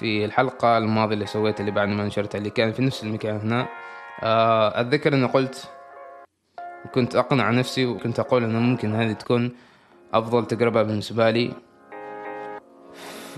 في 0.00 0.24
الحلقة 0.24 0.78
الماضية 0.78 1.14
اللي 1.14 1.26
سويتها 1.26 1.60
اللي 1.60 1.70
بعد 1.70 1.88
ما 1.88 2.04
نشرتها 2.04 2.38
اللي 2.38 2.50
كان 2.50 2.72
في 2.72 2.82
نفس 2.82 3.04
المكان 3.04 3.36
هنا. 3.36 3.68
آه، 4.22 4.80
أتذكر 4.80 5.14
إني 5.14 5.26
قلت 5.26 5.68
كنت 6.94 7.16
أقنع 7.16 7.50
نفسي 7.50 7.86
وكنت 7.86 8.20
أقول 8.20 8.44
إنه 8.44 8.58
ممكن 8.58 8.94
هذه 8.94 9.12
تكون 9.12 9.52
أفضل 10.14 10.46
تجربة 10.46 10.82
بالنسبة 10.82 11.30
لي 11.30 11.52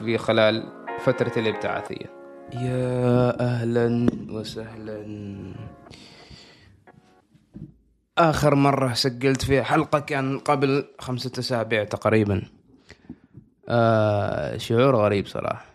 في 0.04 0.18
خلال 0.18 0.68
فترة 1.00 1.32
الإبتعاثية. 1.36 2.06
يا 2.52 3.40
أهلا 3.40 4.06
وسهلا. 4.30 5.02
آخر 8.18 8.54
مرة 8.54 8.92
سجلت 8.92 9.44
فيها 9.44 9.62
حلقة 9.62 9.98
كان 9.98 10.38
قبل 10.38 10.84
خمسة 10.98 11.32
أسابيع 11.38 11.84
تقريبا. 11.84 12.42
آه 13.68 14.56
شعور 14.56 14.96
غريب 14.96 15.26
صراحة. 15.26 15.71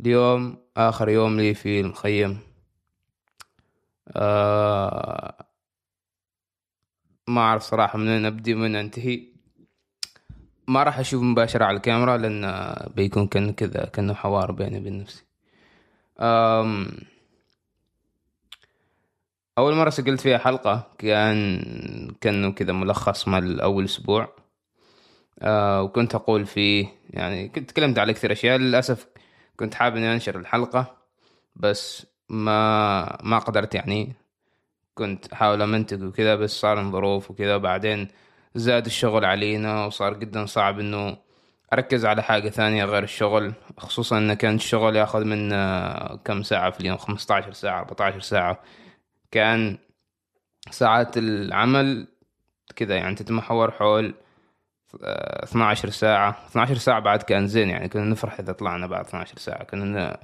اليوم 0.00 0.56
آخر 0.76 1.08
يوم 1.08 1.40
لي 1.40 1.54
في 1.54 1.80
المخيم 1.80 2.38
آه 4.08 5.46
ما 7.28 7.40
أعرف 7.40 7.62
صراحة 7.62 7.98
من 7.98 8.08
وين 8.08 8.26
أبدي 8.26 8.54
ومن 8.54 8.76
أنتهي. 8.76 9.22
ما 10.68 10.82
راح 10.82 10.98
أشوف 10.98 11.22
مباشرة 11.22 11.64
على 11.64 11.76
الكاميرا 11.76 12.16
لأن 12.16 12.74
بيكون 12.96 13.26
كأنه 13.26 13.52
كذا 13.52 13.84
كأنه 13.84 14.14
حوار 14.14 14.52
بيني 14.52 14.78
وبين 14.78 14.98
نفسي. 14.98 15.24
أول 19.58 19.74
مرة 19.74 19.90
سجلت 19.90 20.20
فيها 20.20 20.38
حلقة 20.38 20.90
كان 20.98 22.14
كأنه 22.20 22.52
كذا 22.52 22.72
ملخص 22.72 23.28
مال 23.28 23.60
أول 23.60 23.84
أسبوع. 23.84 24.36
آه 25.42 25.82
وكنت 25.82 26.14
أقول 26.14 26.46
فيه 26.46 26.86
يعني 27.10 27.48
كنت 27.48 27.70
تكلمت 27.70 27.98
على 27.98 28.12
كثير 28.14 28.32
أشياء. 28.32 28.58
للأسف 28.58 29.06
كنت 29.56 29.74
حابب 29.74 29.96
إني 29.96 30.12
أنشر 30.14 30.38
الحلقة 30.38 30.96
بس 31.56 32.06
ما 32.28 33.22
ما 33.22 33.38
قدرت 33.38 33.74
يعني. 33.74 34.14
كنت 34.94 35.32
أحاول 35.32 35.62
أمنتج 35.62 36.02
وكذا 36.02 36.34
بس 36.34 36.50
صار 36.50 36.90
ظروف 36.90 37.30
وكذا. 37.30 37.56
بعدين 37.56 38.08
زاد 38.54 38.86
الشغل 38.86 39.24
علينا 39.24 39.86
وصار 39.86 40.14
جدا 40.14 40.46
صعب 40.46 40.80
إنه 40.80 41.16
أركز 41.72 42.06
على 42.06 42.22
حاجة 42.22 42.48
ثانية 42.48 42.84
غير 42.84 43.02
الشغل. 43.02 43.52
خصوصا 43.78 44.18
إن 44.18 44.34
كان 44.34 44.54
الشغل 44.54 44.96
ياخذ 44.96 45.24
منا 45.24 46.20
كم 46.24 46.42
ساعة 46.42 46.70
في 46.70 46.80
اليوم؟ 46.80 46.96
15 46.98 47.52
ساعة 47.52 47.78
14 47.78 48.20
ساعة. 48.20 48.60
كان 49.30 49.78
ساعات 50.70 51.18
العمل 51.18 52.08
كذا 52.76 52.96
يعني 52.96 53.14
تتمحور 53.14 53.70
حول 53.70 54.14
12 55.02 55.90
ساعة. 55.90 56.46
12 56.46 56.74
ساعة 56.74 57.00
بعد 57.00 57.22
كان 57.22 57.46
زين 57.46 57.68
يعني 57.70 57.88
كنا 57.88 58.04
نفرح 58.04 58.40
إذا 58.40 58.52
طلعنا 58.52 58.86
بعد 58.86 59.04
12 59.06 59.38
ساعة. 59.38 59.64
كنا 59.64 60.20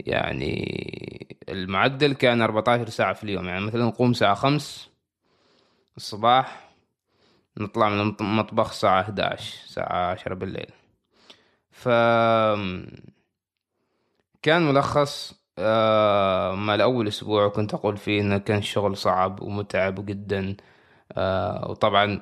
يعني 0.00 1.36
المعدل 1.48 2.12
كان 2.12 2.42
14 2.42 2.88
ساعة 2.88 3.12
في 3.12 3.24
اليوم. 3.24 3.48
يعني 3.48 3.60
مثلا 3.60 3.84
نقوم 3.84 4.10
الساعة 4.10 4.34
5 4.34 4.90
الصباح 5.96 6.70
نطلع 7.58 7.88
من 7.88 8.00
المطبخ 8.20 8.68
الساعة 8.70 9.00
11 9.02 9.54
الساعة 9.64 10.10
10 10.12 10.34
بالليل. 10.34 10.70
ف 11.70 11.88
كان 14.42 14.62
ملخص 14.68 15.34
آه 15.58 16.54
مال 16.54 16.80
أول 16.80 17.08
أسبوع 17.08 17.48
كنت 17.48 17.74
أقول 17.74 17.96
فيه 17.96 18.20
إنه 18.20 18.38
كان 18.38 18.58
الشغل 18.58 18.96
صعب 18.96 19.42
ومتعب 19.42 20.06
جدا. 20.06 20.56
آه 21.12 21.70
وطبعا 21.70 22.20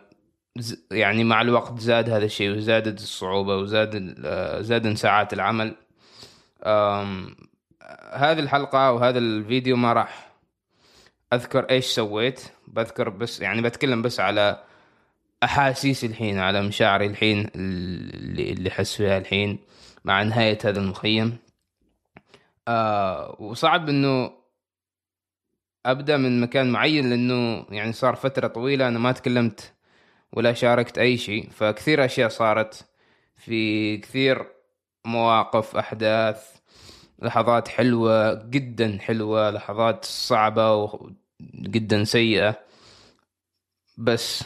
يعني 0.90 1.24
مع 1.24 1.40
الوقت 1.40 1.78
زاد 1.78 2.10
هذا 2.10 2.24
الشيء 2.24 2.56
وزادت 2.56 3.00
الصعوبة 3.00 3.56
وزاد 3.56 4.14
آه 4.24 4.60
زاد 4.60 4.94
ساعات 4.94 5.32
العمل. 5.32 5.74
هذه 8.12 8.38
الحلقة 8.38 8.92
وهذا 8.92 9.18
الفيديو 9.18 9.76
ما 9.76 9.92
راح 9.92 10.32
أذكر 11.32 11.70
إيش 11.70 11.86
سويت. 11.86 12.40
بذكر 12.68 13.08
بس 13.08 13.40
يعني 13.40 13.62
بتكلم 13.62 14.02
بس 14.02 14.20
على 14.20 14.62
أحاسيسي 15.42 16.06
الحين 16.06 16.38
على 16.38 16.62
مشاعري 16.62 17.06
الحين 17.06 17.50
اللي 17.54 18.52
اللي 18.52 18.70
حس 18.70 18.96
فيها 18.96 19.18
الحين 19.18 19.58
مع 20.04 20.22
نهاية 20.22 20.58
هذا 20.64 20.80
المخيم. 20.80 21.38
آه 22.68 23.36
وصعب 23.38 23.88
إنه 23.88 24.32
أبدأ 25.86 26.16
من 26.16 26.40
مكان 26.40 26.72
معين 26.72 27.10
لأنه 27.10 27.66
يعني 27.70 27.92
صار 27.92 28.14
فترة 28.16 28.46
طويلة 28.46 28.88
أنا 28.88 28.98
ما 28.98 29.12
تكلمت 29.12 29.72
ولا 30.32 30.52
شاركت 30.52 30.98
أي 30.98 31.16
شيء. 31.16 31.50
فكثير 31.50 32.04
أشياء 32.04 32.28
صارت 32.28 32.86
في 33.36 33.96
كثير 33.98 34.46
مواقف 35.04 35.76
أحداث 35.76 36.56
لحظات 37.18 37.68
حلوة 37.68 38.34
جدا 38.50 38.98
حلوة 39.00 39.50
لحظات 39.50 40.04
صعبة 40.04 40.74
وجدا 40.74 42.04
سيئة. 42.04 42.58
بس 43.98 44.44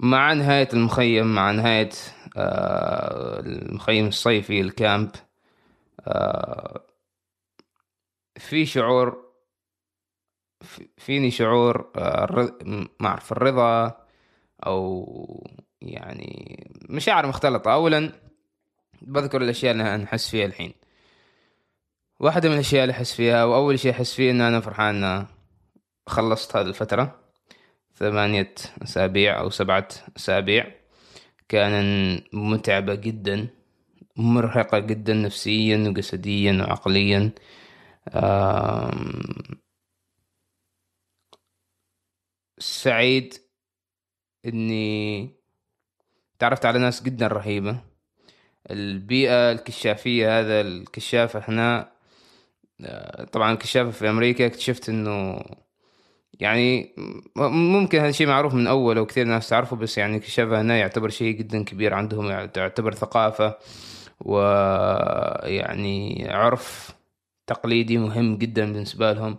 مع 0.00 0.32
نهاية 0.32 0.68
المخيم 0.72 1.34
مع 1.34 1.50
نهاية 1.50 1.90
آه، 2.36 3.40
المخيم 3.40 4.06
الصيفي 4.06 4.60
الكامب 4.60 5.10
آه، 6.00 6.80
في 8.38 8.66
شعور 8.66 9.25
فيني 10.96 11.30
شعور 11.30 11.90
آه، 11.96 12.56
ما 13.00 13.08
أعرف 13.08 13.32
الرضا 13.32 13.96
أو 14.66 15.46
يعني 15.82 16.70
مشاعر 16.88 17.26
مختلطة. 17.26 17.72
أولا 17.72 18.12
بذكر 19.02 19.42
الأشياء 19.42 19.72
اللي 19.72 19.94
أنا 19.94 20.04
أحس 20.04 20.30
فيها 20.30 20.46
الحين. 20.46 20.72
واحدة 22.20 22.48
من 22.48 22.54
الأشياء 22.54 22.82
اللي 22.82 22.92
أحس 22.92 23.14
فيها 23.14 23.44
وأول 23.44 23.78
شيء 23.78 23.90
أحس 23.90 24.14
فيه 24.14 24.30
إن 24.30 24.40
أنا 24.40 24.60
فرحان 24.60 25.26
خلصت 26.06 26.56
هذه 26.56 26.66
الفترة. 26.66 27.20
ثمانية 27.94 28.54
أسابيع 28.82 29.40
أو 29.40 29.50
سبعة 29.50 29.88
أسابيع. 30.16 30.74
كان 31.48 32.20
متعبة 32.32 32.94
جدا 32.94 33.48
مرهقة 34.16 34.78
جدا 34.78 35.14
نفسيا 35.14 35.88
وجسديا 35.88 36.52
وعقليا. 36.52 37.30
سعيد 42.58 43.34
إني 44.46 45.30
تعرفت 46.38 46.66
على 46.66 46.78
ناس 46.78 47.02
جدا 47.02 47.26
رهيبة. 47.26 47.80
البيئة 48.70 49.52
الكشافية 49.52 50.40
هذا 50.40 50.60
الكشافة 50.60 51.42
هنا 51.48 51.96
آه، 52.84 53.24
طبعا 53.24 53.52
الكشافة 53.52 53.90
في 53.90 54.10
أمريكا 54.10 54.46
اكتشفت 54.46 54.88
إنه 54.88 55.40
يعني 56.40 56.94
ممكن 57.36 57.98
هذا 57.98 58.08
الشيء 58.08 58.26
معروف 58.26 58.54
من 58.54 58.66
أول 58.66 58.98
وكثير 58.98 59.26
ناس 59.26 59.48
تعرفه 59.48 59.76
بس 59.76 59.98
يعني 59.98 60.16
الكشافة 60.16 60.60
هنا 60.60 60.76
يعتبر 60.78 61.08
شيء 61.08 61.36
جدا 61.36 61.64
كبير 61.64 61.94
عندهم 61.94 62.30
يعتبر 62.56 62.94
ثقافة 62.94 63.58
ويعني 64.20 66.26
عرف 66.30 66.90
تقليدي 67.46 67.98
مهم 67.98 68.36
جدا 68.36 68.72
بالنسبة 68.72 69.12
لهم. 69.12 69.36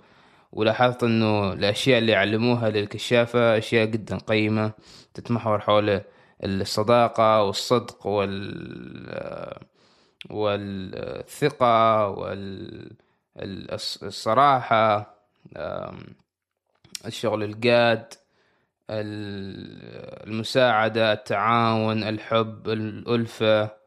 ولاحظت 0.57 1.03
إنه 1.03 1.53
الأشياء 1.53 1.99
اللي 1.99 2.11
يعلموها 2.11 2.69
للكشافة 2.69 3.57
أشياء 3.57 3.85
جدا 3.85 4.17
قيمة 4.17 4.71
تتمحور 5.13 5.59
حول 5.59 6.01
الصداقة 6.43 7.43
والصدق 7.43 8.07
وال 8.07 9.67
والثقة 10.29 12.07
والصراحة 13.37 15.17
الشغل 17.05 17.43
الجاد 17.43 18.13
المساعدة 20.27 21.13
التعاون 21.13 22.03
الحب 22.03 22.69
الألفة 22.69 23.77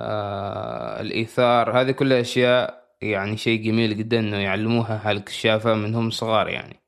آه، 0.00 1.00
الإيثار 1.00 1.80
هذه 1.80 1.90
كلها 1.90 2.20
أشياء 2.20 2.85
يعني 3.02 3.36
شيء 3.36 3.62
جميل 3.62 3.96
جدا 3.96 4.18
إنه 4.18 4.36
يعلموها 4.36 5.10
هالكشافة 5.10 5.74
من 5.74 5.94
هم 5.94 6.10
صغار 6.10 6.48
يعني. 6.48 6.80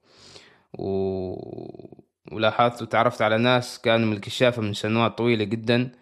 و... 0.78 0.88
ولاحظت 2.32 2.82
وتعرفت 2.82 3.22
على 3.22 3.38
ناس 3.38 3.78
كانوا 3.78 4.06
من 4.06 4.12
الكشافة 4.12 4.62
من 4.62 4.72
سنوات 4.74 5.18
طويلة 5.18 5.44
جدا 5.44 5.92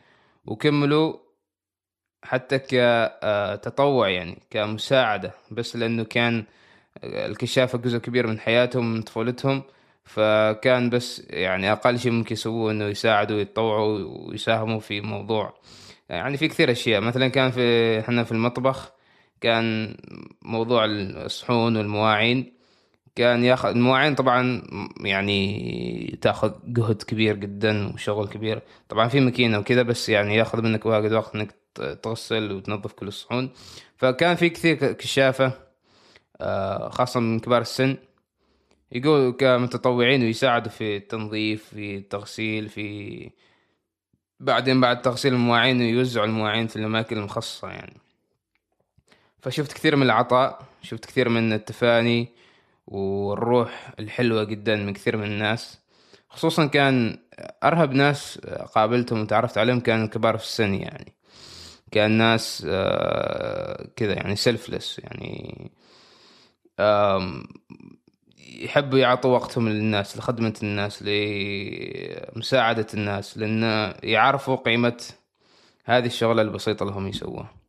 وكملوا 0.46 1.16
حتى 2.24 2.58
كتطوع 2.58 4.08
يعني 4.08 4.38
كمساعدة. 4.50 5.32
بس 5.50 5.76
لأنه 5.76 6.04
كان 6.04 6.44
الكشافة 7.04 7.78
جزء 7.78 7.98
كبير 7.98 8.26
من 8.26 8.40
حياتهم 8.40 8.94
من 8.94 9.02
طفولتهم 9.02 9.62
فكان 10.04 10.90
بس 10.90 11.22
يعني 11.30 11.72
أقل 11.72 11.98
شيء 11.98 12.12
ممكن 12.12 12.32
يسووه 12.32 12.72
إنه 12.72 12.84
يساعدوا 12.84 13.40
يتطوعوا 13.40 13.98
ويساهموا 14.28 14.80
في 14.80 15.00
موضوع 15.00 15.54
يعني 16.08 16.36
في 16.36 16.48
كثير 16.48 16.70
أشياء. 16.70 17.00
مثلا 17.00 17.28
كان 17.28 17.50
في 17.50 18.00
إحنا 18.00 18.24
في 18.24 18.32
المطبخ 18.32 18.95
كان 19.40 19.96
موضوع 20.42 20.84
الصحون 20.84 21.76
والمواعين. 21.76 22.52
كان 23.14 23.44
ياخذ 23.44 23.68
المواعين 23.68 24.14
طبعا 24.14 24.62
يعني 25.00 26.18
تاخذ 26.22 26.52
جهد 26.66 27.02
كبير 27.02 27.36
جدا 27.36 27.92
وشغل 27.94 28.28
كبير. 28.28 28.62
طبعا 28.88 29.08
في 29.08 29.20
ماكينة 29.20 29.58
وكذا 29.58 29.82
بس 29.82 30.08
يعني 30.08 30.36
ياخذ 30.36 30.62
منك 30.62 30.86
واجد 30.86 31.12
وقت 31.12 31.34
إنك 31.34 31.54
تغسل 32.02 32.52
وتنظف 32.52 32.92
كل 32.92 33.08
الصحون. 33.08 33.50
فكان 33.96 34.36
في 34.36 34.48
كثير 34.48 34.92
كشافة 34.92 35.52
آه، 36.40 36.88
خاصة 36.88 37.20
من 37.20 37.40
كبار 37.40 37.60
السن 37.60 37.96
يقول 38.92 39.32
كمتطوعين 39.32 40.22
ويساعدوا 40.22 40.70
في 40.70 40.96
التنظيف 40.96 41.64
في 41.64 41.96
التغسيل 41.96 42.68
في 42.68 43.30
بعدين 44.40 44.80
بعد 44.80 45.02
تغسيل 45.02 45.34
المواعين 45.34 45.80
ويوزعوا 45.80 46.26
المواعين 46.26 46.66
في 46.66 46.76
الأماكن 46.76 47.18
المخصصة 47.18 47.68
يعني. 47.68 47.96
فشفت 49.46 49.72
كثير 49.72 49.96
من 49.96 50.02
العطاء 50.02 50.62
شفت 50.82 51.04
كثير 51.04 51.28
من 51.28 51.52
التفاني 51.52 52.28
والروح 52.86 53.94
الحلوة 54.00 54.44
جدا 54.44 54.76
من 54.76 54.92
كثير 54.92 55.16
من 55.16 55.24
الناس. 55.24 55.78
خصوصا 56.28 56.66
كان 56.66 57.18
أرهب 57.64 57.92
ناس 57.92 58.38
قابلتهم 58.74 59.20
وتعرفت 59.20 59.58
عليهم 59.58 59.80
كانوا 59.80 60.06
كبار 60.06 60.38
في 60.38 60.44
السن 60.44 60.74
يعني. 60.74 61.12
كان 61.90 62.10
ناس 62.10 62.66
آه، 62.68 63.88
كذا 63.96 64.12
يعني 64.12 64.36
سيلفلس 64.36 64.98
يعني 64.98 65.70
يحبوا 68.38 68.98
يعطوا 68.98 69.34
وقتهم 69.34 69.68
للناس 69.68 70.18
لخدمة 70.18 70.54
الناس 70.62 71.02
لمساعدة 71.02 72.86
الناس 72.94 73.38
لأن 73.38 73.94
يعرفوا 74.02 74.56
قيمة 74.56 75.02
هذه 75.84 76.06
الشغلة 76.06 76.42
البسيطة 76.42 76.82
اللي 76.82 76.94
هم 76.94 77.08
يسووها. 77.08 77.65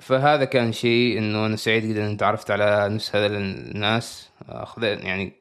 فهذا 0.00 0.44
كان 0.44 0.72
شيء 0.72 1.18
إنه 1.18 1.46
أنا 1.46 1.56
سعيد 1.56 1.84
جدا 1.84 2.06
ان 2.06 2.16
تعرفت 2.16 2.50
على 2.50 2.88
نفس 2.88 3.16
هذا 3.16 3.26
الناس. 3.26 4.30
اخذت 4.48 5.04
يعني 5.04 5.32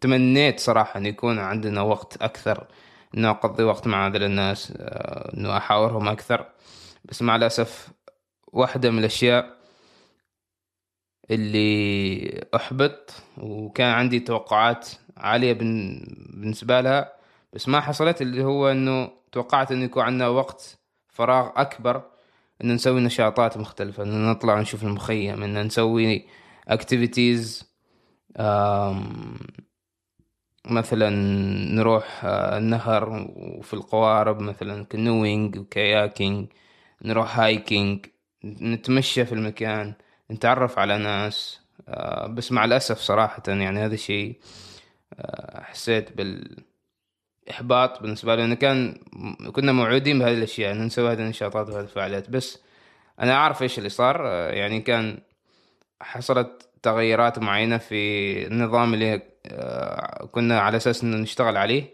تمنيت 0.00 0.60
صراحة 0.60 0.98
ان 0.98 1.06
يكون 1.06 1.38
عندنا 1.38 1.80
وقت 1.82 2.22
أكثر 2.22 2.66
إنه 3.14 3.30
أقضي 3.30 3.62
وقت 3.64 3.86
مع 3.86 4.06
هذول 4.06 4.22
الناس 4.22 4.72
آه، 4.76 5.34
إنه 5.36 5.56
أحاورهم 5.56 6.08
أكثر. 6.08 6.46
بس 7.04 7.22
مع 7.22 7.36
الأسف 7.36 7.88
واحدة 8.52 8.90
من 8.90 8.98
الأشياء 8.98 9.58
اللي 11.30 12.46
أحبط 12.54 13.12
وكان 13.38 13.90
عندي 13.92 14.20
توقعات 14.20 14.88
عالية 15.16 15.52
بالنسبة 15.52 16.80
لها 16.80 17.12
بس 17.52 17.68
ما 17.68 17.80
حصلت 17.80 18.22
اللي 18.22 18.44
هو 18.44 18.70
إنه 18.70 19.10
توقعت 19.32 19.72
إنه 19.72 19.84
يكون 19.84 20.02
عندنا 20.02 20.28
وقت 20.28 20.78
فراغ 21.08 21.50
أكبر 21.56 22.02
ان 22.64 22.72
نسوي 22.74 23.00
نشاطات 23.00 23.56
مختلفة 23.56 24.02
ان 24.02 24.26
نطلع 24.30 24.60
نشوف 24.60 24.82
المخيم 24.82 25.42
ان 25.42 25.66
نسوي 25.66 26.26
activities 26.68 27.68
مثلا 30.70 31.10
نروح 31.74 32.24
آه، 32.24 32.58
النهر 32.58 33.28
وفي 33.36 33.74
القوارب 33.74 34.40
مثلا 34.40 34.84
canoeing 34.84 35.58
و 35.58 35.68
kayaking 35.68 36.48
نروح 37.04 37.38
hiking 37.40 38.06
نتمشى 38.44 39.24
في 39.24 39.32
المكان 39.32 39.94
نتعرف 40.30 40.78
على 40.78 40.98
ناس 40.98 41.60
آه، 41.88 42.26
بس 42.26 42.52
مع 42.52 42.64
الأسف 42.64 42.98
صراحة 42.98 43.42
يعني 43.48 43.78
هذا 43.80 43.94
الشيء 43.94 44.38
آه، 45.14 45.62
حسيت 45.62 46.16
بالإحباط 47.48 48.02
بالنسبة 48.02 48.34
لي. 48.34 48.44
أنه 48.44 48.54
كان 48.54 48.94
كنا 49.52 49.72
موعودين 49.72 50.18
بهذه 50.18 50.34
الأشياء 50.34 50.72
أن 50.72 50.86
نسوي 50.86 51.12
هذه 51.12 51.18
النشاطات 51.18 51.68
وهذه 51.68 51.84
الفعاليات. 51.84 52.30
بس 52.30 52.58
أنا 53.20 53.32
أعرف 53.32 53.62
إيش 53.62 53.78
اللي 53.78 53.88
صار. 53.88 54.26
يعني 54.52 54.80
كان 54.80 55.18
حصلت 56.00 56.68
تغيرات 56.82 57.38
معينة 57.38 57.78
في 57.78 58.46
النظام 58.46 58.94
اللي 58.94 59.22
آه، 59.46 60.28
كنا 60.32 60.60
على 60.60 60.76
أساس 60.76 61.02
إنه 61.02 61.16
نشتغل 61.16 61.56
عليه. 61.56 61.84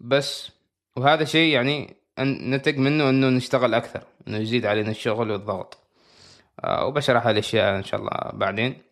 بس 0.00 0.50
وهذا 0.96 1.24
شيء 1.24 1.54
يعني 1.54 1.96
نتج 2.20 2.78
منه 2.78 3.10
إنه 3.10 3.28
نشتغل 3.28 3.74
أكثر 3.74 4.02
إنه 4.28 4.38
يزيد 4.38 4.66
علينا 4.66 4.90
الشغل 4.90 5.30
والضغط. 5.30 5.78
آه، 6.64 6.86
وبشرح 6.86 7.26
الأشياء 7.26 7.76
إن 7.76 7.84
شاء 7.84 8.00
الله 8.00 8.30
بعدين. 8.32 8.82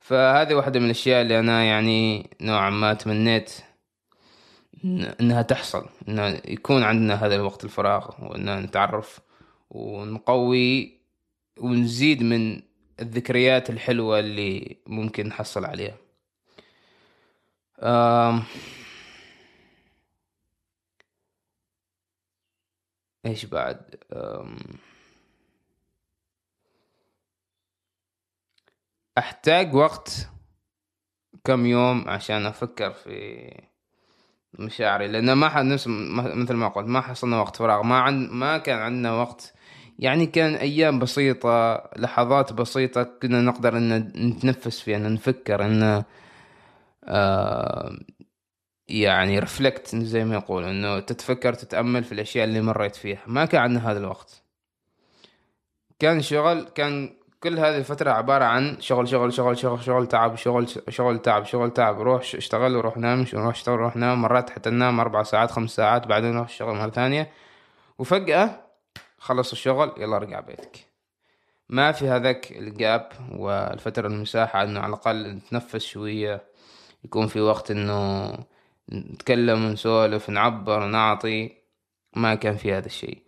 فهذه 0.00 0.54
واحدة 0.54 0.80
من 0.80 0.86
الأشياء 0.86 1.22
اللي 1.22 1.38
أنا 1.38 1.64
يعني 1.64 2.30
نوعا 2.40 2.70
ما 2.70 2.94
تمنيت 2.94 3.52
إنها 4.84 5.42
تحصل 5.42 5.88
إنه 6.08 6.28
يكون 6.28 6.82
عندنا 6.82 7.14
هذا 7.14 7.34
الوقت 7.34 7.64
الفراغ 7.64 8.30
وإن 8.30 8.58
نتعرف 8.60 9.20
ونقوي 9.70 11.00
ونزيد 11.58 12.22
من 12.22 12.62
الذكريات 13.00 13.70
الحلوة 13.70 14.18
اللي 14.18 14.76
ممكن 14.86 15.26
نحصل 15.26 15.64
عليها. 15.64 15.96
إيش 23.26 23.44
بعد. 23.44 23.94
أحتاج 29.18 29.74
وقت 29.74 30.28
كم 31.44 31.66
يوم 31.66 32.08
عشان 32.08 32.46
أفكر 32.46 32.92
في 32.92 33.71
مشاعري 34.58 35.08
لأن 35.08 35.32
ما 35.32 35.62
نفس 35.62 35.86
مثل 35.88 36.54
ما 36.54 36.68
قلت 36.68 36.86
ما 36.88 37.00
حصلنا 37.00 37.40
وقت 37.40 37.56
فراغ 37.56 37.82
ما 37.82 37.98
عند 37.98 38.30
ما 38.30 38.58
كان 38.58 38.78
عندنا 38.78 39.12
وقت. 39.12 39.54
يعني 39.98 40.26
كان 40.26 40.54
أيام 40.54 40.98
بسيطة 40.98 41.76
لحظات 41.96 42.52
بسيطة 42.52 43.02
كنا 43.02 43.40
نقدر 43.40 43.76
إن 43.76 43.98
نتنفس 44.16 44.80
فيها 44.80 44.96
إن 44.96 45.14
نفكر 45.14 45.64
إن 45.66 46.04
آه 47.04 47.98
يعني 48.88 49.38
رفلكت 49.38 49.96
زي 49.96 50.24
ما 50.24 50.34
يقول 50.34 50.64
إنه 50.64 51.00
تتفكر 51.00 51.54
تتأمل 51.54 52.04
في 52.04 52.12
الأشياء 52.12 52.44
اللي 52.44 52.60
مريت 52.60 52.96
فيها. 52.96 53.22
ما 53.26 53.44
كان 53.44 53.60
عندنا 53.60 53.90
هذا 53.90 53.98
الوقت. 53.98 54.42
كان 55.98 56.22
شغل 56.22 56.64
كان 56.64 57.21
كل 57.42 57.58
هذه 57.58 57.76
الفترة 57.76 58.10
عبارة 58.10 58.44
عن 58.44 58.80
شغل 58.80 59.08
شغل 59.08 59.32
شغل 59.32 59.58
شغل 59.58 59.84
شغل 59.84 60.06
تعب 60.06 60.36
شغل 60.36 60.68
شغل 60.88 61.18
تعب 61.18 61.44
شغل 61.44 61.70
تعب. 61.70 62.00
روح 62.00 62.20
اشتغل 62.20 62.76
وروح 62.76 62.96
نام 62.96 63.26
روح 63.34 63.54
اشتغل 63.54 63.74
وروح 63.74 63.96
نام. 63.96 64.22
مرات 64.22 64.50
حتى 64.50 64.70
ننام 64.70 65.00
أربع 65.00 65.22
ساعات 65.22 65.50
خمس 65.50 65.70
ساعات 65.70 66.06
بعدين 66.06 66.32
نروح 66.32 66.48
الشغل 66.48 66.74
مرة 66.74 66.90
ثانية. 66.90 67.30
وفجأة 67.98 68.60
خلص 69.18 69.52
الشغل 69.52 69.92
يلا 69.98 70.16
ارجع 70.16 70.40
بيتك. 70.40 70.76
ما 71.68 71.92
في 71.92 72.08
هذاك 72.08 72.52
الجاب 72.52 73.08
والفترة 73.32 74.06
المساحة 74.06 74.62
إنه 74.62 74.80
على 74.80 74.88
الأقل 74.88 75.26
نتنفس 75.28 75.84
شوية. 75.84 76.42
يكون 77.04 77.26
في 77.26 77.40
وقت 77.40 77.70
إنه 77.70 78.32
نتكلم 78.92 79.64
ونسولف 79.64 80.30
نعبر 80.30 80.86
نعطي. 80.86 81.52
ما 82.16 82.34
كان 82.34 82.56
في 82.56 82.72
هذا 82.72 82.86
الشيء. 82.86 83.22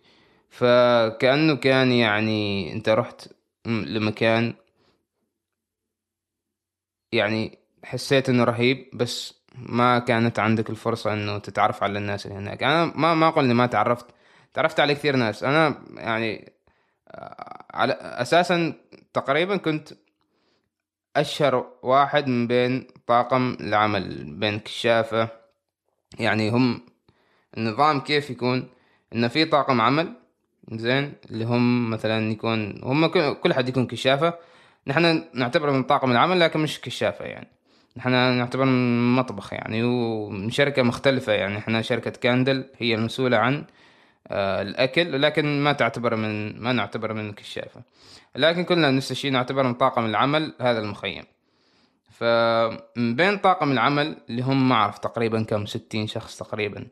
فكأنه 0.49 1.55
كان 1.55 1.91
يعني 1.91 2.73
أنت 2.73 2.89
رحت 2.89 3.34
لمكان 3.65 4.53
يعني 7.11 7.57
حسيت 7.83 8.29
إنه 8.29 8.43
رهيب 8.43 8.89
بس 8.93 9.33
ما 9.55 9.99
كانت 9.99 10.39
عندك 10.39 10.69
الفرصة 10.69 11.13
إنه 11.13 11.37
تتعرف 11.37 11.83
على 11.83 11.99
الناس 11.99 12.25
اللي 12.25 12.37
هناك. 12.37 12.63
أنا 12.63 12.85
ما 12.85 13.13
ما 13.13 13.27
أقول 13.27 13.43
إني 13.43 13.53
ما 13.53 13.65
تعرفت 13.65 14.05
تعرفت 14.53 14.79
على 14.79 14.95
كثير 14.95 15.15
ناس. 15.15 15.43
أنا 15.43 15.83
يعني 15.95 16.53
آه، 17.09 17.65
على 17.73 17.93
أساسا 17.93 18.73
تقريبا 19.13 19.57
كنت 19.57 19.93
أشهر 21.15 21.71
واحد 21.83 22.27
من 22.27 22.47
بين 22.47 22.87
طاقم 23.07 23.57
العمل 23.59 24.33
بين 24.39 24.59
كشافة. 24.59 25.29
يعني 26.19 26.49
هم 26.49 26.81
النظام 27.57 27.99
كيف 27.99 28.29
يكون؟ 28.29 28.69
إنه 29.13 29.27
في 29.27 29.45
طاقم 29.45 29.81
عمل 29.81 30.13
زين 30.71 31.13
اللي 31.31 31.45
هم 31.45 31.89
مثلا 31.89 32.31
يكون 32.31 32.81
هم 32.83 33.07
كل 33.33 33.53
حد 33.53 33.69
يكون 33.69 33.87
كشافة. 33.87 34.33
نحن 34.87 35.23
نعتبر 35.33 35.71
من 35.71 35.83
طاقم 35.83 36.11
العمل 36.11 36.39
لكن 36.39 36.59
مش 36.59 36.81
كشافة 36.81 37.25
يعني. 37.25 37.47
نحن 37.97 38.11
نعتبر 38.11 38.65
من 38.65 39.15
مطبخ 39.15 39.53
يعني 39.53 39.83
ومن 39.83 40.51
شركة 40.51 40.83
مختلفة 40.83 41.33
يعني. 41.33 41.57
إحنا 41.57 41.81
شركة 41.81 42.11
كاندل 42.11 42.65
هي 42.77 42.95
المسؤولة 42.95 43.37
عن 43.37 43.65
آه، 44.27 44.61
الأكل 44.61 45.21
لكن 45.21 45.63
ما 45.63 45.73
تعتبر 45.73 46.15
من 46.15 46.61
ما 46.61 46.73
نعتبر 46.73 47.13
من 47.13 47.33
كشافة. 47.33 47.81
لكن 48.35 48.63
كلنا 48.63 48.91
نفس 48.91 49.11
الشيء 49.11 49.31
نعتبر 49.31 49.63
من 49.63 49.73
طاقم 49.73 50.05
العمل 50.05 50.53
هذا 50.61 50.79
المخيم. 50.79 51.23
فمن 52.11 53.15
بين 53.15 53.37
طاقم 53.37 53.71
العمل 53.71 54.17
اللي 54.29 54.41
هم 54.41 54.69
ما 54.69 54.75
أعرف 54.75 54.97
تقريبا 54.97 55.43
كم 55.43 55.65
ستين 55.65 56.07
شخص 56.07 56.37
تقريبا 56.37 56.87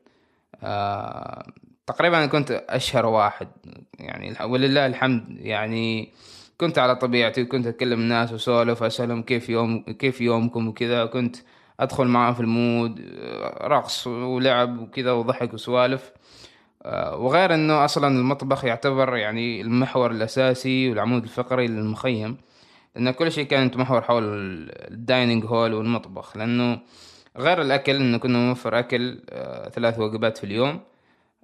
آه 0.64 1.46
تقريبا 1.88 2.26
كنت 2.26 2.52
أشهر 2.70 3.06
واحد 3.06 3.48
يعني 4.00 4.36
ولله 4.46 4.86
الحمد 4.86 5.26
يعني 5.40 6.14
كنت 6.58 6.80
على 6.80 6.96
طبيعتي 6.96 7.42
وكنت 7.44 7.68
أتكلم 7.68 8.00
الناس 8.00 8.34
وسولف 8.34 8.84
أسألهم 8.84 9.24
كيف 9.24 9.50
يوم 9.50 9.84
كيف 9.84 10.22
يومكم 10.22 10.68
وكذا 10.68 11.06
كنت 11.06 11.36
أدخل 11.80 12.08
معاهم 12.08 12.34
في 12.34 12.40
المود 12.40 13.02
رقص 13.62 14.08
ولعب 14.08 14.80
وكذا 14.80 15.12
وضحك 15.12 15.54
وسوالف. 15.54 16.12
وغير 17.14 17.54
إنه 17.54 17.86
أصلا 17.86 18.08
المطبخ 18.08 18.66
يعتبر 18.66 19.18
يعني 19.18 19.62
المحور 19.62 20.12
الأساسي 20.12 20.90
والعمود 20.90 21.24
الفقري 21.24 21.68
للمخيم 21.68 22.38
لأن 22.96 23.12
كل 23.12 23.32
شيء 23.32 23.46
كان 23.46 23.66
يتمحور 23.66 24.02
حول 24.02 24.24
ال 24.72 24.82
dining 24.82 25.46
hall 25.46 25.74
والمطبخ 25.74 26.38
لأنه 26.38 26.80
غير 27.38 27.62
الأكل 27.62 27.96
إنه 27.96 28.18
كنا 28.18 28.48
نوفر 28.48 28.80
أكل 28.80 29.20
ثلاث 29.74 30.00
وجبات 30.00 30.38
في 30.38 30.44
اليوم. 30.44 30.80